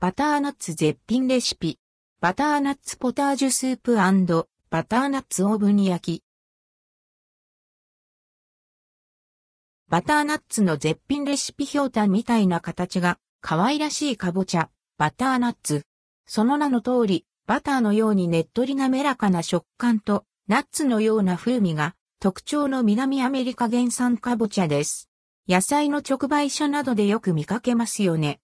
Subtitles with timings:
[0.00, 1.80] バターナッツ絶品レシピ。
[2.20, 6.24] バターナッツポタージュスープバターナッツオーブン焼き。
[9.88, 15.82] バターナッツの絶品レシピ表単みたいな形が可愛らしいかぼちゃ、バターナッツ。
[16.28, 25.10] その名の通り、バターのようにねっとり滑らかな食感とナッツのような風味が特徴の南アメリカ原産かぼちゃです。
[25.48, 28.38] 野菜の直売所などでよく見かけますよね。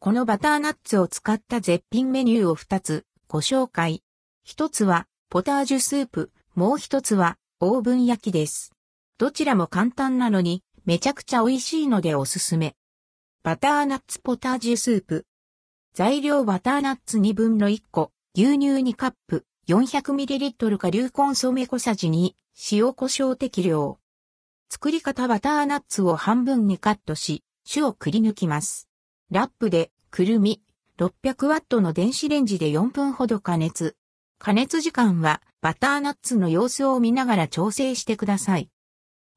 [0.00, 4.04] このバターナッツを使った絶品メニューを2つご紹介。
[4.46, 8.70] 1つはポタージュスープ、もう1つはオーブン焼きです。
[9.18, 12.76] どちらも簡単なのにめちゃくちゃ美味しいのでおすすめ。
[13.42, 15.26] バターナッツポタージュスープ。
[15.94, 22.34] 材料バターナッツ2分の1個、牛乳2カップ、400ml 下流コンソメ小さじ2、
[22.70, 23.98] 塩胡椒適量。
[24.70, 28.87] 作り方バターナッツを半分にカットし、種をくり抜きます。
[29.30, 30.62] ラップで、くるみ、
[30.98, 33.94] 600ワットの電子レンジで4分ほど加熱。
[34.38, 38.70] 加熱時間はバターナッツの様子を見ながら調整してください。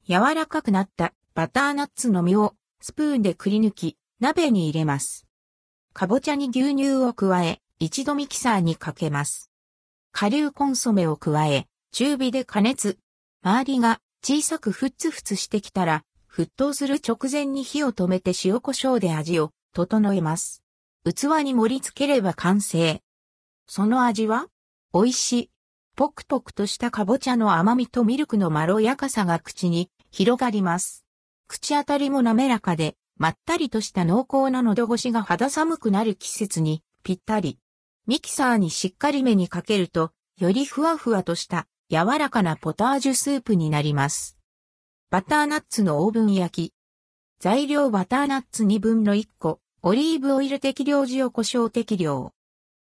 [0.07, 5.27] 柔らかくなったバターナッツの実をスプーンでくり抜き、鍋に入れます。
[5.91, 9.51] かぼちゃに牛乳を加え、一度ミキサーにかけます。
[10.13, 12.97] 顆粒コンソメを加え、中火で加熱。
[13.43, 20.63] 周りが小さくふつふつしてきたら、沸騰する直前に火を止めて塩コショウで味を整えます。
[21.05, 23.01] 器に盛り付ければ完成。
[23.67, 24.47] その味は？
[24.93, 25.51] 美味しい。
[25.95, 31.05] ポクポクとしたかぼちゃの甘みとミルクのまろやかさが口に広がります。
[31.47, 37.59] 口当たりも滑らかで、まったりとした濃厚な喉越しが肌寒くなる季節にぴったり。
[38.07, 44.37] ミキサーにしっかりめにかけると、よりふわふわとした柔らかなポタージュスープになります。
[45.09, 46.73] バターナッツのオーブン焼き。
[47.43, 52.35] 材料バターナッツ2分の1個、オリーブオイル適量塩胡椒適量。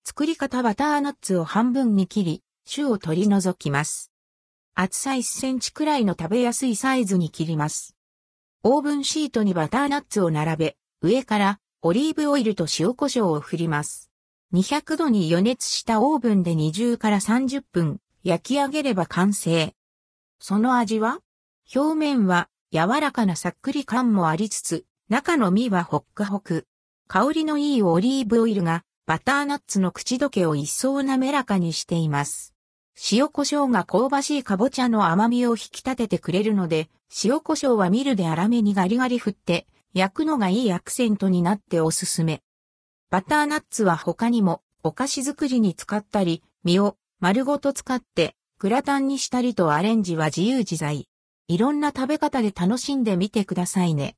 [0.03, 4.11] 作り方バターナッツを半分に切り、種を取り除きます。
[4.75, 7.95] 厚さ1センチくらいの食べやすいサイズに切ります。
[8.63, 14.11] オーブンシートにバターナッツを並べ、上からオリーブオイルと塩胡椒を振ります。
[14.53, 19.73] 200度に予熱したオーブンで20から30分焼き上げれば完成。
[20.39, 21.19] その味は？
[21.73, 26.65] 表面は柔らかなさっくり感もありつつ、中の実はホックホク。
[27.07, 32.55] 香りのいいオリーブオイルがバターナッツの口どけを一層滑らかにしています。
[33.11, 36.89] 塩胡椒が香ばしいかぼちゃの甘みを引き立ててくれるので、
[37.23, 42.41] 塩胡椒はミルで粗めにガリガリ振って焼くのがいいアクセントになっておすすめ。
[43.11, 51.07] バターナッツは他にもお菓子作りに使ったり、実を丸ごと使ってグラタンにしたりとアレンジは自由自在。
[51.49, 54.11] いろんな食べ方で楽しんでみてくださいね。